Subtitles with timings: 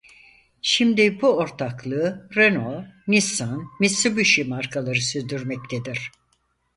[0.61, 6.11] Şimdi bu ortaklığı Renault-Nissan-Mitsubishi markaları sürdürmektedir.